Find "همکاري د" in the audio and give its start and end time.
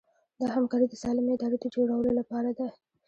0.55-0.93